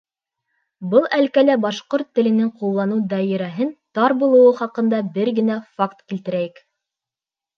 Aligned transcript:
Был 0.93 1.03
әлкәлә 1.17 1.57
башҡорт 1.65 2.07
теленең 2.19 2.47
ҡулланылыу 2.61 3.03
даирәһенең 3.11 3.71
тар 3.99 4.15
булыуы 4.23 4.55
хаҡында 4.61 5.01
бер 5.19 5.33
генә 5.41 5.59
факт 5.81 6.01
килтерәйек. 6.13 6.65